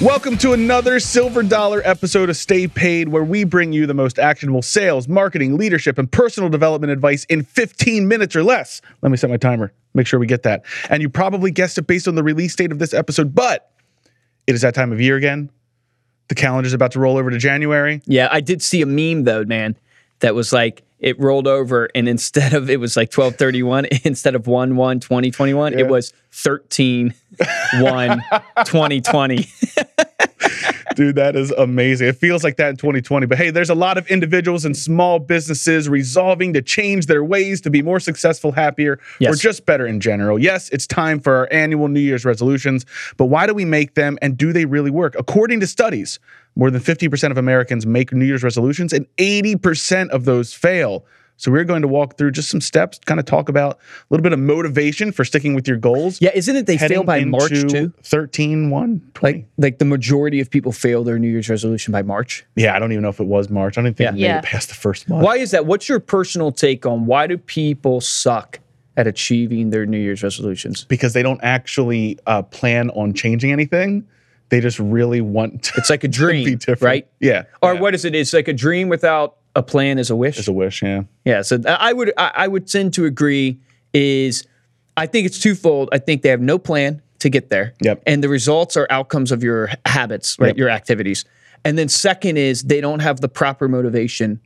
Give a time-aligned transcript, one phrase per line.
[0.00, 4.18] Welcome to another silver dollar episode of Stay Paid, where we bring you the most
[4.18, 8.80] actionable sales, marketing, leadership, and personal development advice in 15 minutes or less.
[9.02, 10.62] Let me set my timer, make sure we get that.
[10.88, 13.72] And you probably guessed it based on the release date of this episode, but
[14.46, 15.50] it is that time of year again.
[16.28, 18.00] The calendar's about to roll over to January.
[18.06, 19.76] Yeah, I did see a meme though, man,
[20.20, 24.46] that was like it rolled over and instead of it was like 1231 instead of
[24.46, 25.78] 1 1 2021 Yeah.
[25.78, 27.14] it was 13
[27.80, 28.22] 1
[28.66, 29.48] 2020
[31.00, 32.08] Dude, that is amazing.
[32.08, 33.24] It feels like that in 2020.
[33.24, 37.62] But hey, there's a lot of individuals and small businesses resolving to change their ways
[37.62, 40.38] to be more successful, happier, or just better in general.
[40.38, 42.84] Yes, it's time for our annual New Year's resolutions,
[43.16, 45.14] but why do we make them and do they really work?
[45.18, 46.18] According to studies,
[46.54, 51.06] more than 50% of Americans make New Year's resolutions and 80% of those fail.
[51.40, 53.78] So we're going to walk through just some steps, kind of talk about a
[54.10, 56.20] little bit of motivation for sticking with your goals.
[56.20, 59.38] yeah isn't it they fail heading by march too 13 1 20.
[59.38, 62.78] like like the majority of people fail their new year's resolution by march Yeah, I
[62.78, 63.78] don't even know if it was March.
[63.78, 64.08] I don't think Yeah.
[64.10, 64.38] it made Yeah.
[64.40, 65.24] it past the first month.
[65.24, 68.60] why is that what's your personal take on why do people suck
[68.98, 74.04] at achieving their new year's resolutions Because they don't actually uh, plan on changing anything.
[74.50, 76.82] They just really want to it's like a be dream different.
[76.82, 77.44] right Yeah.
[77.62, 77.80] or yeah.
[77.80, 80.52] what is it it's like a dream without a plan is a wish It's a
[80.52, 80.82] wish.
[80.82, 81.02] Yeah.
[81.24, 83.58] Yeah, so I would I I would tend to agree.
[83.92, 84.46] Is
[84.96, 85.88] I think it's twofold.
[85.92, 87.74] I think they have no plan to get there.
[87.82, 88.02] Yep.
[88.06, 90.48] And the results are outcomes of your habits, right?
[90.48, 90.56] Yep.
[90.56, 91.24] Your activities.
[91.64, 94.40] And then second is they don't have the proper motivation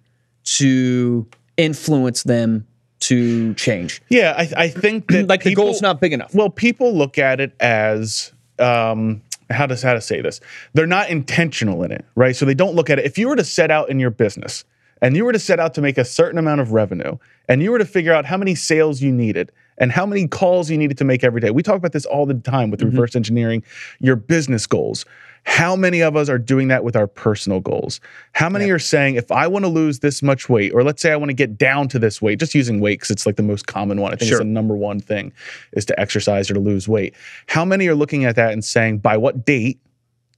[0.58, 2.66] to influence them
[3.00, 4.02] to change.
[4.08, 4.34] Yeah.
[4.36, 6.34] I, I think that Like the people- goal's not big enough.
[6.34, 10.41] Well, people look at it as um, how does how to say this?
[10.72, 12.34] They're not intentional in it, right?
[12.34, 13.04] So they don't look at it.
[13.04, 14.65] If you were to set out in your business
[15.00, 17.16] and you were to set out to make a certain amount of revenue
[17.49, 20.71] and you were to figure out how many sales you needed and how many calls
[20.71, 21.50] you needed to make every day.
[21.50, 22.91] We talk about this all the time with mm-hmm.
[22.91, 23.62] reverse engineering
[24.00, 25.04] your business goals.
[25.47, 28.00] How many of us are doing that with our personal goals?
[28.33, 31.12] How many are saying, if I want to lose this much weight, or let's say
[31.12, 33.43] I want to get down to this weight, just using weight because it's like the
[33.43, 34.12] most common one.
[34.12, 34.38] I think Sure.
[34.38, 35.33] it's the number one thing
[35.72, 37.15] is to exercise or to lose weight.
[37.47, 39.78] How many are looking at that and saying, by what date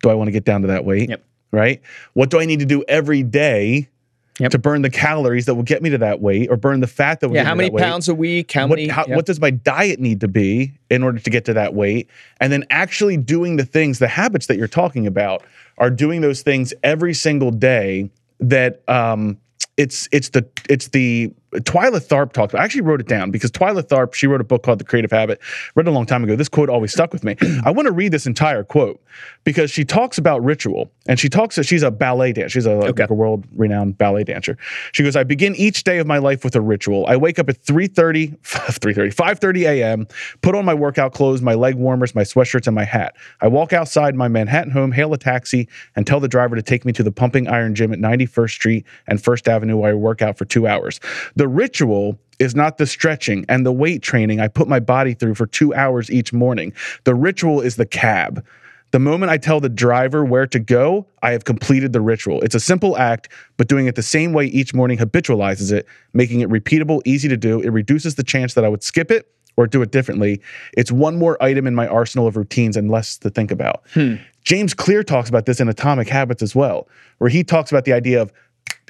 [0.03, 1.09] do I want to get down to that weight?
[1.09, 1.22] Yep.
[1.53, 1.81] Right?
[2.15, 3.89] What do I need to do every day
[4.38, 4.50] Yep.
[4.50, 7.20] to burn the calories that will get me to that weight or burn the fat
[7.20, 7.91] that will Yeah, get how me many to that weight?
[7.91, 8.52] pounds a week?
[8.52, 8.88] How what, many?
[8.88, 9.16] how, yeah.
[9.16, 12.10] what does my diet need to be in order to get to that weight?
[12.38, 15.42] And then actually doing the things, the habits that you're talking about,
[15.78, 18.10] are doing those things every single day.
[18.41, 19.38] That um,
[19.78, 22.54] it's it's the it's the Twyla Tharp talked.
[22.54, 25.10] I actually wrote it down because Twyla Tharp she wrote a book called The Creative
[25.10, 25.41] Habit.
[25.74, 26.36] Read it a long time ago.
[26.36, 27.36] This quote always stuck with me.
[27.64, 29.03] I want to read this entire quote
[29.44, 31.56] because she talks about ritual and she talks.
[31.56, 32.50] That she's a ballet dancer.
[32.50, 34.56] She's a, like a world renowned ballet dancer.
[34.93, 37.06] She goes, I begin each day of my life with a ritual.
[37.06, 40.06] I wake up at 3:30, 3:30, 5:30 a.m.
[40.43, 43.16] Put on my workout clothes, my leg warmers, my sweatshirts, and my hat.
[43.41, 46.84] I walk outside my Manhattan home, hail a taxi, and tell the driver to take
[46.84, 50.22] me to the Pumping Iron Gym at 91st Street and First Avenue where I work
[50.22, 51.00] out for two hours.
[51.34, 55.34] The ritual is not the stretching and the weight training I put my body through
[55.34, 56.72] for two hours each morning.
[57.05, 58.45] The ritual is the cab.
[58.92, 62.41] The moment I tell the driver where to go, I have completed the ritual.
[62.42, 66.41] It's a simple act, but doing it the same way each morning habitualizes it, making
[66.41, 67.60] it repeatable, easy to do.
[67.60, 70.41] It reduces the chance that I would skip it or do it differently.
[70.76, 73.82] It's one more item in my arsenal of routines and less to think about.
[73.92, 74.16] Hmm.
[74.44, 77.92] James Clear talks about this in Atomic Habits as well, where he talks about the
[77.92, 78.32] idea of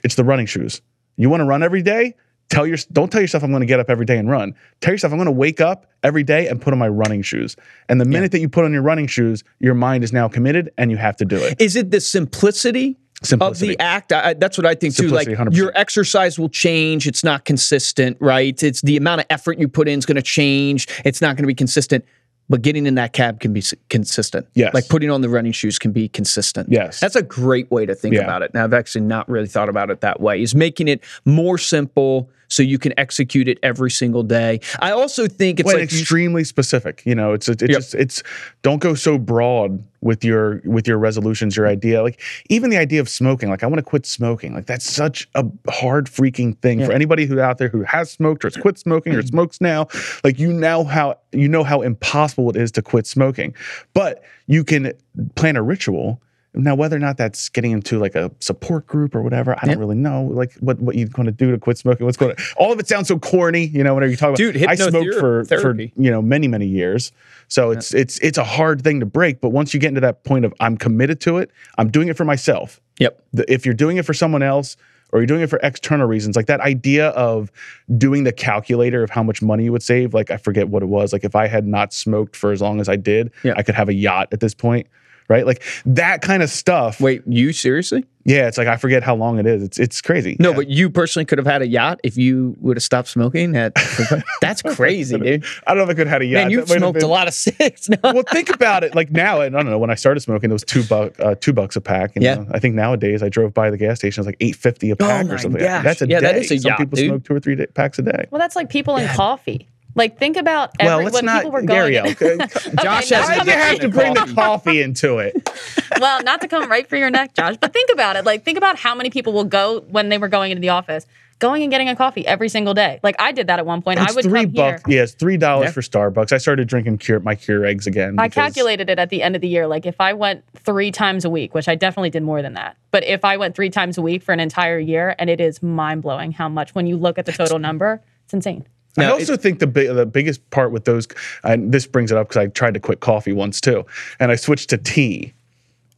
[0.05, 0.83] it's the running shoes.
[1.17, 2.15] You want to run every day?
[2.49, 4.55] Tell your don't tell yourself I'm going to get up every day and run.
[4.81, 7.57] Tell yourself I'm going to wake up every day and put on my running shoes.
[7.89, 10.71] And the minute that you put on your running shoes, your mind is now committed
[10.79, 11.61] and you have to do it.
[11.61, 13.73] Is it the simplicity, Simplicity.
[13.73, 14.13] of the act?
[14.13, 15.39] I- that's what I think Simplicity, too.
[15.43, 15.57] Like 100%.
[15.57, 17.09] your exercise will change.
[17.09, 18.63] It's not consistent, right?
[18.63, 20.87] It's the amount of effort you put in is going to change.
[21.05, 22.05] It's not going to be consistent.
[22.49, 24.47] But getting in that cab can be consistent.
[24.55, 24.73] Yes.
[24.73, 26.69] Like putting on the running shoes can be consistent.
[26.71, 27.01] Yes.
[27.01, 28.21] That's a great way to think Yeah.
[28.21, 28.55] about it.
[28.55, 30.41] Now, I've actually not really thought about it that way.
[30.41, 34.61] Is making it more simple so you can execute it every single day.
[34.81, 37.03] I also think it's Well, like you- extremely specific.
[37.05, 37.71] You know, it's it's Yep.
[37.71, 38.23] just it's
[38.63, 42.03] don't go so broad with your with your resolutions, your idea.
[42.03, 43.49] Like even the idea of smoking.
[43.51, 44.55] Like I want to quit smoking.
[44.55, 48.45] Like that's such a hard freaking thing for anybody who out there who has smoked
[48.45, 49.89] or has quit smoking or smokes now.
[50.23, 53.55] Like you now how you know how impossible it is to quit smoking,
[53.95, 54.93] but you can
[55.35, 56.21] plan a ritual
[56.55, 59.79] Now, whether or not that's getting into like a support group or whatever, I don't
[59.79, 60.23] really know.
[60.25, 62.07] Like what what you're going to do to quit smoking.
[62.07, 63.67] What's going to all of it sounds so corny.
[63.67, 66.67] You know, whenever you talk about, Dude, I smoked for for you know many many
[66.67, 67.13] years.
[67.49, 69.41] So it's it's it's a hard thing to break.
[69.43, 72.17] But once you get into that point of I'm committed to it, I'm doing it
[72.17, 72.81] for myself.
[73.01, 73.23] Yep.
[73.35, 74.79] The, if you're doing it for someone else
[75.13, 77.53] or you're doing it for external reasons, like that idea of
[77.99, 80.87] doing the calculator of how much money you would save, like I forget what it
[80.87, 81.13] was.
[81.13, 83.53] Like if I had not smoked for as long as I did, Yeah.
[83.57, 84.87] I could have a yacht at this point,
[85.29, 85.47] right?
[85.47, 87.01] Like that kind of stuff.
[87.01, 88.05] Wait, you seriously?
[88.29, 89.63] Yeah, it's like I forget how long it is.
[89.63, 90.37] It's it's crazy.
[90.41, 90.57] No, Yeah.
[90.57, 93.57] but you personally could have had a yacht if you would have stopped smoking.
[93.57, 93.75] At
[94.41, 95.45] that's crazy, dude.
[95.65, 96.43] I don't know if I could have had a yacht.
[96.45, 97.89] Man, you've That might have smoked a lot of cigs.
[98.03, 98.13] No.
[98.13, 98.97] well, think about it.
[98.97, 99.79] Like now, and I don't know.
[99.79, 102.17] When I started smoking, it was two buck, uh, two bucks a pack.
[102.17, 102.35] And, Yeah.
[102.35, 104.23] know, I think nowadays I drove by the gas station.
[104.23, 105.63] It's like eight fifty a pack my or something.
[105.63, 105.85] gosh.
[105.85, 106.27] That's a Yeah, day.
[106.27, 107.07] that is a Some yacht, people dude.
[107.09, 108.27] smoke two or three day, packs a day.
[108.33, 109.69] Well, that's like people in coffee.
[109.97, 111.93] Like think about every, well, let's when not people were going.
[111.95, 112.07] Gariel.
[112.23, 112.37] Okay?
[112.83, 114.35] Josh Okay, has Why an have to bring the coffee.
[114.35, 115.35] coffee into it?
[116.01, 118.25] well, not to come right for your neck, Josh, but think about it.
[118.25, 121.07] Like think about how many people will go when they were going into the office,
[121.39, 123.01] going and getting a coffee every single day.
[123.03, 123.99] Like I did that at one point.
[123.99, 124.83] I It's would three come bucks.
[124.87, 124.97] here.
[124.99, 125.71] Yeah, it's three dollars Yeah.
[125.73, 126.31] for Starbucks.
[126.33, 128.17] I started drinking Keurig, my Keurigs again.
[128.19, 129.67] I calculated it at the end of the year.
[129.67, 132.77] Like if I went three times a week, which I definitely did more than that,
[132.91, 135.63] but if I went three times a week for an entire year, and it is
[135.63, 138.67] mind blowing how much when you look at the total number, it's insane.
[138.99, 141.07] I Now, also think the big, the biggest part with those,
[141.45, 143.85] and this brings it up because I tried to quit coffee once too,
[144.19, 145.35] and I switched to tea,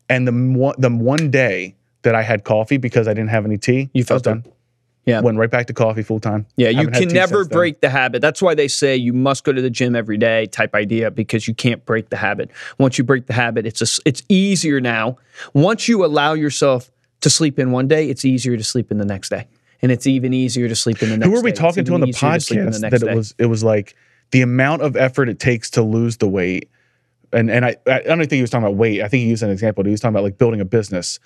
[0.09, 3.59] and the one, the one day that I had coffee because I didn't have any
[3.59, 4.45] tea, You I felt done.
[5.05, 5.21] Yeah.
[5.21, 6.45] Went right back to coffee full time.
[6.57, 8.21] Yeah, you can never break the habit.
[8.21, 11.49] That's why they say you must go to the gym every day type idea because
[11.49, 12.51] you can't break the habit.
[12.77, 15.17] Once you break the habit, it's a, it's easier now.
[15.55, 16.91] Once you allow yourself
[17.23, 19.47] to sleep in one day, it's easier to sleep in the next day.
[19.81, 21.57] And it's even easier to sleep in the next Who were we day.
[21.57, 23.15] Talking to on the easier to sleep in the podcast next that it day.
[23.15, 23.35] was?
[23.39, 23.95] It was like
[24.33, 26.69] the amount of effort it takes to lose the weight,
[27.33, 29.03] and and I I don't think he was talking about weight.
[29.03, 29.85] I think he used an example.
[29.85, 31.21] He was talking about like building a business.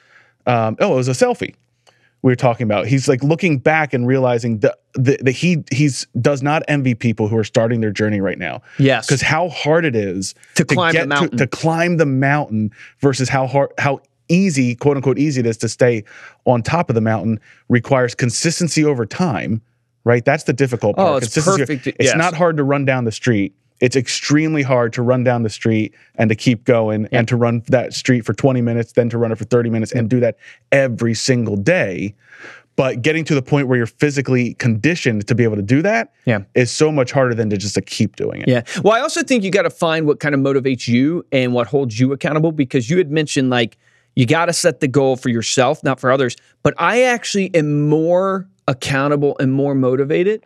[0.46, 1.54] Um, oh, it was a selfie.
[2.22, 2.86] We were talking about.
[2.86, 7.26] He's like looking back and realizing that that that he he's does not envy people
[7.28, 8.62] who are starting their journey right now.
[8.78, 9.06] Yes.
[9.06, 11.38] because how hard it is To climb the mountain.
[11.38, 12.70] to, climb the mountain
[13.00, 14.00] versus how hard how
[14.32, 16.02] easy quote unquote easy it is to stay
[16.46, 17.38] on top of the mountain
[17.68, 19.60] requires consistency over time
[20.04, 22.16] right that's the difficult part Oh, it's Consistency- perfect, it's yes.
[22.16, 25.92] not hard to run down the street it's extremely hard to run down the street
[26.14, 29.32] and to keep going and to run that street for 20 minutes then to run
[29.32, 30.36] it for 30 minutes and do that
[30.70, 32.14] every single day
[32.74, 36.12] but getting to the point where you're physically conditioned to be able to do that
[36.24, 36.40] Yeah.
[36.54, 38.62] is so much harder than to just to keep doing it Yeah.
[38.82, 41.66] Well, I also think you got to find what kind of motivates you and what
[41.66, 43.76] holds you accountable because you had mentioned like
[44.14, 46.36] you got to set the goal for yourself, not for others.
[46.62, 50.44] But I actually am more accountable and more motivated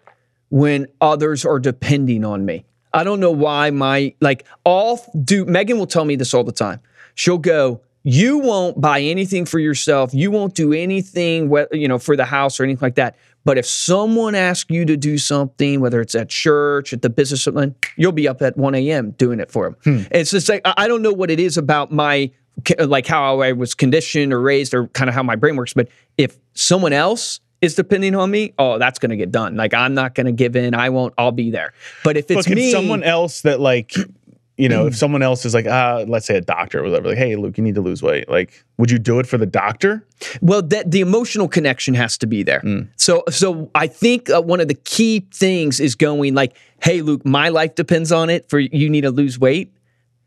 [0.50, 2.64] when others are depending on me.
[2.94, 6.52] I don't know why my like all do Megan will tell me this all the
[6.52, 6.80] time.
[7.14, 10.14] She'll go, "You won't buy anything for yourself.
[10.14, 13.16] You won't do anything you know for the house or anything like that.
[13.44, 17.44] But if someone asks you to do something, whether it's at church, at the business,
[17.44, 19.12] something, you'll be up at 1 a.m.
[19.12, 19.76] doing it for them.
[19.84, 20.06] Hmm.
[20.10, 22.30] It's just like I don't know what it is about my
[22.78, 25.74] like how I was conditioned or raised or kind of how my brain works.
[25.74, 29.56] But if someone else is depending on me, oh, that's going to get done.
[29.56, 30.74] Like I'm not going to give in.
[30.74, 31.14] I won't.
[31.18, 31.72] I'll be there.
[32.04, 33.94] But if But it's can me, someone else that like,
[34.56, 37.18] you know, if someone else is like, uh, let's say a doctor or whatever, like,
[37.18, 38.28] hey, Luke, you need to lose weight.
[38.28, 40.06] Like, would you do it for the doctor?
[40.40, 42.62] Well, that the emotional connection has to be there.
[42.96, 47.26] So, so I think uh, one of the key things is going like, "Hey, Luke,
[47.26, 48.48] my life depends on it.
[48.48, 49.74] For you need to lose weight.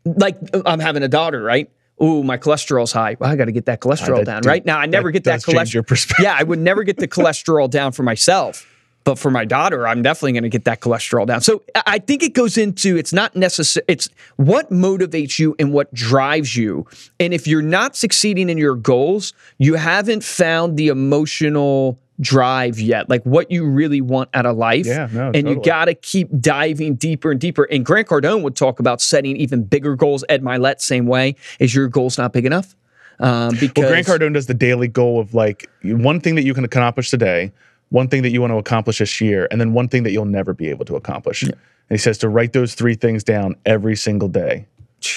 [0.04, 1.68] Like I'm having a daughter, right?
[2.02, 3.16] Ooh, my cholesterol's high.
[3.18, 4.64] Well, I got to get that cholesterol that down, do- right?
[4.64, 6.18] Now, I never that get that cholesterol.
[6.18, 8.66] Yeah, I would never get the cholesterol down for myself.
[9.02, 11.40] But for my daughter, I'm definitely going to get that cholesterol down.
[11.40, 13.84] So I- I think it goes into it's not necessary.
[13.88, 16.86] It's what motivates you and what drives you.
[17.18, 23.08] And if you're not succeeding in your goals, you haven't found the emotional drive yet,
[23.08, 24.86] like what you really want out of life.
[24.86, 27.64] Yeah, no, and you got to keep diving deeper and deeper.
[27.64, 30.24] And Grant Cardone would talk about setting even bigger goals.
[30.28, 31.36] Ed Mylett, same way.
[31.58, 32.76] Is your goals not big enough?
[33.18, 36.54] Um, because Well, Grant Cardone does the daily goal of like one thing that you
[36.54, 37.52] can accomplish today,
[37.90, 40.24] one thing that you want to accomplish this year, and then one thing that you'll
[40.24, 41.42] never be able to accomplish.
[41.42, 41.54] And
[41.90, 44.66] he says to write those three things down every single day.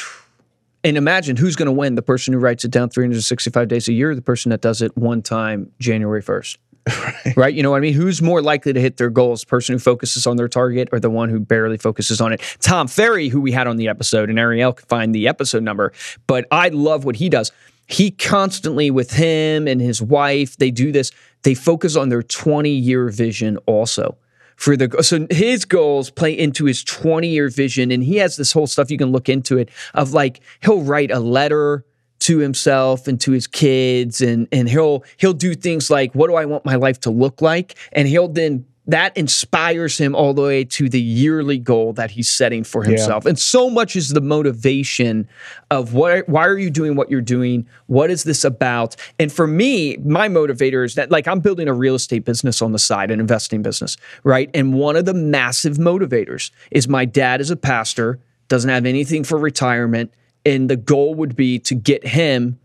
[0.86, 3.94] And imagine who's going to win the person who writes it down 365 days a
[3.94, 6.58] year, or the person that does it one time January 1st.
[7.38, 7.54] right.
[7.54, 7.94] You know what I mean?
[7.94, 9.42] Who's more likely to hit their goals?
[9.42, 12.42] The person who focuses on their target or the one who barely focuses on it?
[12.60, 15.94] Tom Ferry, who we had on the episode, and Ariel can find the episode number,
[16.28, 17.52] but I love what he does.
[17.86, 21.12] He constantly, with him and his wife, they do this.
[21.44, 24.18] They focus on their 20 year vision also
[24.56, 28.52] for the so his goals play into his 20 year vision and he has this
[28.52, 31.84] whole stuff you can look into it of like he'll write a letter
[32.24, 36.36] to himself and to his kids and and he'll he'll do things like what do
[36.36, 40.42] I want my life to look like and he'll then that inspires him all the
[40.42, 43.26] way to the yearly goal that he's setting for himself.
[43.26, 45.28] And so much is the motivation
[45.72, 47.66] of what why are you doing what you're doing?
[47.88, 48.98] What is this about?
[49.20, 52.74] And for me, my motivator is that like I'm building a real estate business on
[52.74, 54.50] the side, an investing business, right?
[54.54, 59.24] And one of the massive motivators is my dad is a pastor, doesn't have anything
[59.24, 60.14] for retirement,
[60.46, 62.60] and the goal would be to get him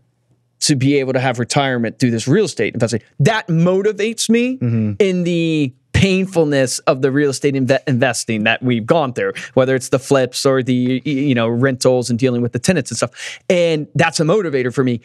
[0.61, 3.01] to be able to have retirement through this real estate investing.
[3.19, 4.93] That motivates me mm-hmm.
[4.99, 9.89] in the painfulness of the real estate inve- investing that we've gone through, whether it's
[9.89, 13.39] the flips or the you know rentals and dealing with the tenants and stuff.
[13.49, 15.01] And that's a motivator for me.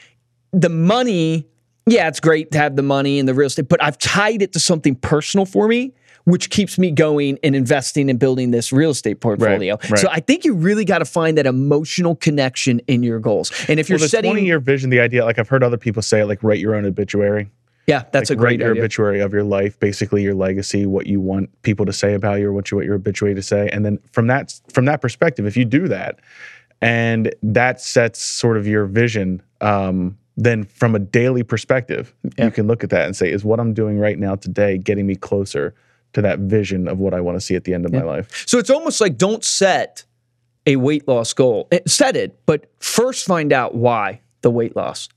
[0.53, 1.47] The money,
[1.87, 4.53] yeah, it's great to have the money and the real estate, but I've tied it
[4.53, 5.93] to something personal for me.
[6.25, 9.77] Which keeps me going and investing and building this real estate portfolio.
[9.91, 9.99] right.
[9.99, 13.53] So I think you really got to find that emotional connection in your goals.
[13.69, 16.01] And if you're Well, setting, 20 year vision, the idea, like I've heard other people
[16.01, 17.51] say, like write your own obituary.
[17.87, 18.83] yeah, that's like a great write your idea.
[18.83, 22.49] obituary of your life, basically your legacy, what you want people to say about you,
[22.49, 25.45] or what you want your obituary to say, and then from that from that perspective,
[25.47, 26.21] if you do that,
[26.81, 32.47] and that sets sort of your vision, um, then from a daily perspective, Yeah.
[32.47, 35.07] you can look at that and say, is what I'm doing right now today getting
[35.07, 35.75] me closer
[36.15, 38.45] to that vision of what I want to see at the end of my life?
[38.47, 40.05] So it's almost like don't set
[40.67, 41.69] a weight loss goal.
[41.71, 45.09] Eh, Set it, but first find out why the weight loss.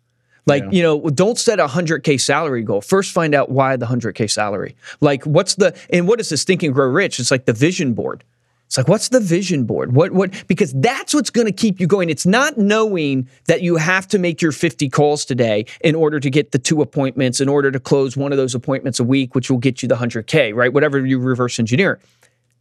[0.45, 0.69] Like, Yeah.
[0.71, 2.81] you know, don't set a 100K salary goal.
[2.81, 4.75] First find out why the 100K salary.
[5.01, 7.19] Like, what's the, and what is this Think and Grow Rich?
[7.19, 8.23] It's like the vision board.
[8.67, 9.95] It's like, what's the vision board?
[9.95, 12.09] What, what, because that's what's going to keep you going.
[12.09, 16.29] It's not knowing that you have to make your 50 calls today in order to
[16.29, 19.49] get the two appointments, in order to close one of those appointments a week, which
[19.49, 20.73] will get you the 100K, right?
[20.73, 21.99] Whatever you reverse engineer.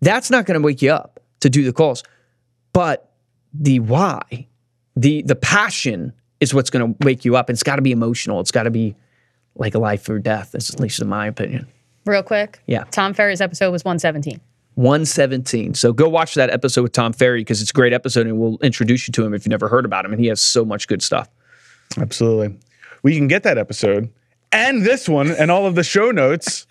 [0.00, 2.04] That's not going to wake you up to do the calls.
[2.72, 3.10] But
[3.52, 4.46] the why,
[4.94, 7.50] the the passion is what's going to wake you up.
[7.50, 8.40] It's got to be emotional.
[8.40, 8.94] It's got to be
[9.54, 11.66] like a life or death, at least in my opinion.
[12.04, 12.60] Real quick.
[12.66, 12.84] Yeah.
[12.90, 14.40] Tom Ferry's episode was 117.
[14.76, 15.74] 117.
[15.74, 18.58] So go watch that episode with Tom Ferry because it's a great episode and we'll
[18.62, 20.12] introduce you to him if you've never heard about him.
[20.12, 21.28] And he has so much good stuff.
[21.98, 22.56] Absolutely.
[23.02, 24.10] Well, you can get that episode
[24.52, 26.66] and this one and all of the show notes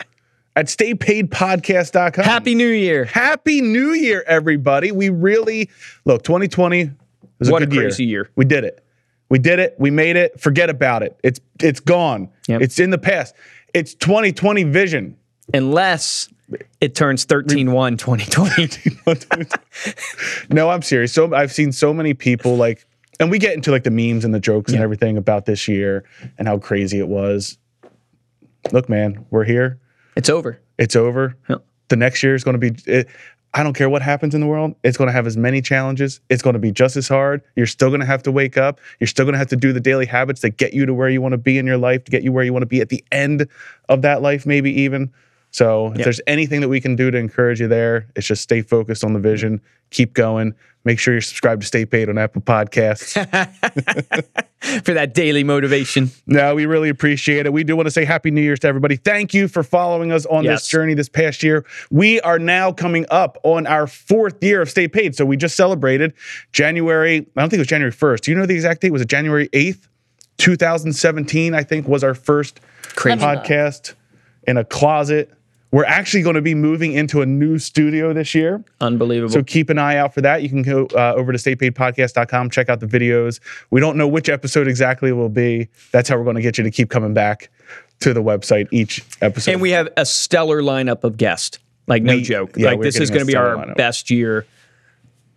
[0.54, 2.24] at staypaidpodcast.com.
[2.24, 3.04] Happy New Year.
[3.04, 4.92] Happy New Year, everybody.
[4.92, 5.68] We really
[6.04, 6.90] look 2020
[7.38, 8.30] was What a a good crazy year.
[8.36, 8.82] We did it.
[9.28, 9.74] We did it.
[9.78, 10.40] We made it.
[10.40, 11.18] Forget about it.
[11.22, 12.30] It's it's gone.
[12.48, 12.62] Yep.
[12.62, 13.34] It's in the past.
[13.74, 15.16] It's 2020 vision.
[15.52, 16.28] Unless
[16.80, 19.46] it turns 13 1 2020.
[20.54, 21.12] no, I'm serious.
[21.12, 22.86] So I've seen so many people like,
[23.18, 26.04] and we get into like the memes and the jokes and everything about this year
[26.38, 27.58] and how crazy it was.
[28.72, 29.78] Look, man, we're here.
[30.16, 30.60] It's over.
[30.78, 31.36] It's over.
[31.48, 31.64] Yep.
[31.88, 32.90] The next year is going to be.
[32.90, 33.08] It,
[33.54, 34.74] I don't care what happens in the world.
[34.84, 36.20] It's going to have as many challenges.
[36.28, 37.40] It's going to be just as hard.
[37.54, 38.80] You're still going to have to wake up.
[39.00, 41.08] You're still going to have to do the daily habits that get you to where
[41.08, 42.82] you want to be in your life, to get you where you want to be
[42.82, 43.48] at the end
[43.88, 45.10] of that life, maybe even.
[45.56, 46.04] So if Yep.
[46.04, 49.14] there's anything that we can do to encourage you there, it's just stay focused on
[49.14, 50.52] the vision, keep going.
[50.84, 53.14] Make sure you're subscribed to Stay Paid on Apple Podcasts.
[54.84, 56.10] For that daily motivation.
[56.26, 57.54] No, we really appreciate it.
[57.54, 58.96] We do want to say Happy New Year's to everybody.
[58.96, 60.60] Thank you for following us on Yes.
[60.62, 61.64] this journey this past year.
[61.90, 65.14] We are now coming up on our fourth year of Stay Paid.
[65.16, 66.12] So we just celebrated
[66.52, 68.20] January, I don't think it was January 1st.
[68.24, 68.90] Do you know the exact date?
[68.92, 69.88] Was it January 8th?
[70.36, 72.60] 2017, I think, was our first
[72.94, 73.18] Crazy.
[73.18, 73.94] Podcast
[74.46, 75.32] in a closet.
[75.72, 78.64] We're actually going to be moving into a new studio this year.
[78.80, 79.32] Unbelievable.
[79.32, 80.42] So keep an eye out for that.
[80.42, 83.40] You can go uh, over to staypaidpodcast.com, check out the videos.
[83.70, 85.68] We don't know which episode exactly it will be.
[85.90, 87.50] That's how we're going to get you to keep coming back
[88.00, 89.52] to the website each episode.
[89.52, 91.58] And we have a stellar lineup of guests.
[91.88, 92.56] Like no joke.
[92.56, 93.76] yeah, like this is going to be our lineup.
[93.76, 94.44] best year.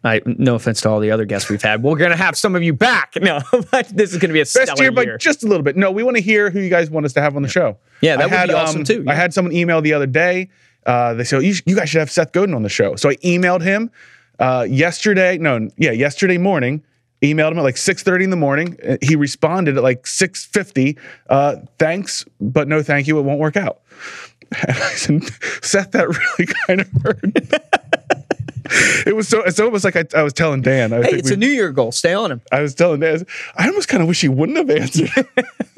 [0.03, 1.83] I no offense to all the other guests we've had.
[1.83, 3.13] We're going to have some of you back.
[3.21, 3.41] No,
[3.71, 5.75] but this is going to be a stellar best year by just a little bit.
[5.75, 7.77] No, we want to hear who you guys want us to have on the show.
[8.01, 10.49] Yeah, that I would be awesome too, I had someone email the other day.
[10.85, 12.95] Uh, they said, you, you guys should have Seth Godin on the show.
[12.95, 13.91] So I emailed him
[14.39, 15.37] uh, yesterday.
[15.37, 16.83] No, yeah, yesterday morning.
[17.21, 18.77] Emailed him at like 6:30 in the morning.
[18.87, 20.97] Uh, He responded at like 6:50.
[21.29, 23.19] Uh, thanks, but no thank you.
[23.19, 23.81] It won't work out.
[24.67, 25.23] And I said,
[25.61, 26.07] Seth, that
[26.39, 27.98] really kind of hurt.
[29.05, 29.41] It was so.
[29.43, 30.93] It's almost like I, I was telling Dan.
[30.93, 31.91] I Hey, think it's we- a New Year goal.
[31.91, 32.41] Stay on him.
[32.51, 33.25] I was telling Dan,
[33.57, 35.09] I almost kind of wish he wouldn't have answered.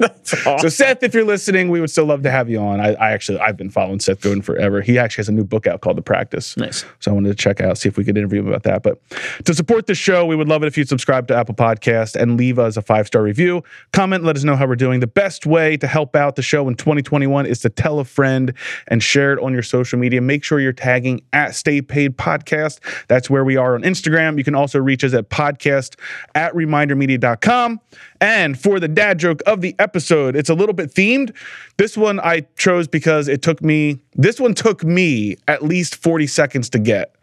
[0.00, 0.58] awesome.
[0.58, 2.80] So Seth, if you're listening, we would still love to have you on.
[2.80, 4.80] I, I actually I've been following Seth Godin forever.
[4.80, 6.56] He actually has a new book out called The Practice.
[6.56, 6.84] Nice.
[7.00, 8.82] So I wanted to check out, see if we could interview him about that.
[8.82, 8.98] But
[9.44, 12.36] to support the show, we would love it if you'd subscribe to Apple Podcast and
[12.36, 13.62] leave us a five star review.
[13.92, 15.00] Comment, let us know how we're doing.
[15.00, 18.52] The best way to help out the show in 2021 is to tell a friend
[18.88, 20.20] and share it on your social media.
[20.20, 23.06] Make sure you're tagging at Stay Paid Podcast Podcast.
[23.08, 24.38] That's where we are on Instagram.
[24.38, 25.96] You can also reach us at podcast
[26.34, 27.80] at remindermedia.com.
[28.20, 31.34] And for the dad joke of the episode, it's a little bit themed.
[31.76, 36.26] This one I chose because it took me, this one took me at least 40
[36.26, 37.14] seconds to get.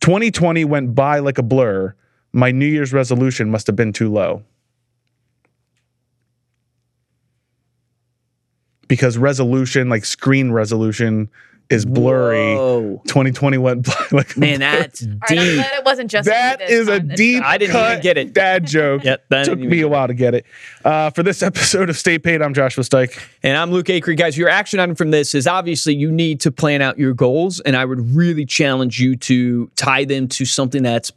[0.00, 1.94] 2020 went by like a blur.
[2.32, 4.42] My New Year's resolution must have been too low.
[8.88, 11.30] Because resolution, like screen resolution,
[11.70, 12.54] is blurry.
[12.56, 13.00] Whoa.
[13.06, 14.68] 2020 went by like Man, blur.
[14.80, 15.54] that's All right, I'm deep.
[15.54, 17.10] glad it wasn't just me That this is a time.
[17.12, 18.32] It's deep I didn't cut even get it.
[18.34, 19.04] dad joke.
[19.04, 20.44] Yeah, that Took me a while to get it.
[20.84, 23.22] Uh, for this episode of Stay Paid, I'm Joshua Stike.
[23.42, 24.16] And I'm Luke Acree.
[24.16, 27.60] Guys, your action item from this is obviously you need to plan out your goals.
[27.60, 31.12] And I would really challenge you to tie them to something that's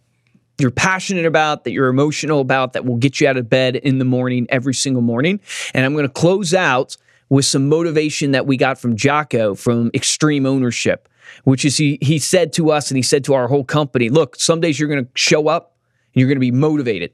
[0.60, 3.98] you're passionate about, that you're emotional about, that will get you out of bed in
[3.98, 5.40] the morning every single morning.
[5.74, 6.96] And I'm going to close out
[7.34, 11.10] with some motivation that we got from Jocko from Extreme Ownership,
[11.46, 14.36] which is he he said to us and he said to our whole company, look,
[14.36, 15.76] some days you're going to show up
[16.14, 17.12] and you're going to be motivated.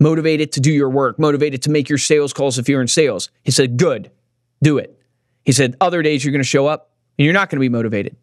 [0.00, 3.30] Motivated to do your work, motivated to make your sales calls if you're in sales.
[3.44, 4.10] He said, good,
[4.64, 5.00] do it.
[5.44, 7.68] He said, other days you're going to show up and you're not going to be
[7.68, 8.16] motivated.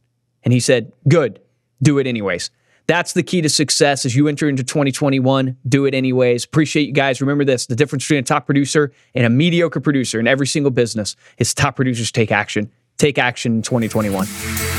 [0.44, 1.39] And he said, good,
[1.82, 2.51] do it anyways.
[2.88, 5.58] That's the key to success as you enter into 2021.
[5.68, 6.46] Do it anyways.
[6.46, 7.22] Appreciate you guys.
[7.22, 10.72] Remember this the difference between a top producer and a mediocre producer in every single
[10.72, 12.72] business is top producers take action.
[12.98, 14.73] Take action in 2021.